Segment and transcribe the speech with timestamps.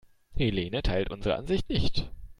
[0.35, 2.09] Helene teilt unsere Ansicht nicht.